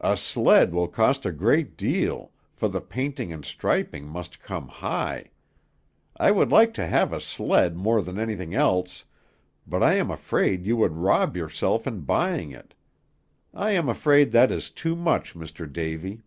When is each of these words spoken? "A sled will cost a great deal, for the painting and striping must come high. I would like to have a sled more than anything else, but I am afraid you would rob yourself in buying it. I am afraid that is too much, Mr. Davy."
"A 0.00 0.16
sled 0.16 0.72
will 0.72 0.88
cost 0.88 1.26
a 1.26 1.30
great 1.30 1.76
deal, 1.76 2.32
for 2.54 2.68
the 2.68 2.80
painting 2.80 3.34
and 3.34 3.44
striping 3.44 4.06
must 4.06 4.40
come 4.40 4.66
high. 4.66 5.28
I 6.16 6.30
would 6.30 6.48
like 6.50 6.72
to 6.72 6.86
have 6.86 7.12
a 7.12 7.20
sled 7.20 7.76
more 7.76 8.00
than 8.00 8.18
anything 8.18 8.54
else, 8.54 9.04
but 9.66 9.82
I 9.82 9.96
am 9.96 10.10
afraid 10.10 10.64
you 10.64 10.78
would 10.78 10.96
rob 10.96 11.36
yourself 11.36 11.86
in 11.86 12.00
buying 12.00 12.50
it. 12.50 12.72
I 13.52 13.72
am 13.72 13.90
afraid 13.90 14.32
that 14.32 14.50
is 14.50 14.70
too 14.70 14.96
much, 14.96 15.34
Mr. 15.34 15.70
Davy." 15.70 16.22